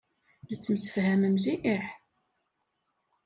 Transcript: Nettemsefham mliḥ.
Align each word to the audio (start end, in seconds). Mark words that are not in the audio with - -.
Nettemsefham 0.49 1.21
mliḥ. 1.33 1.85